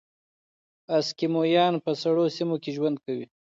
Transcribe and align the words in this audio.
اسکیمویان 0.97 1.73
په 1.83 1.91
سړو 2.01 2.25
سیمو 2.35 2.55
کې 2.63 2.69
ژوند 2.77 2.97
کوي. 3.05 3.25